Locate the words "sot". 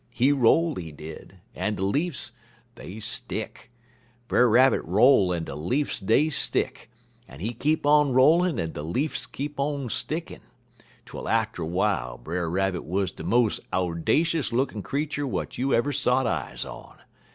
15.93-16.25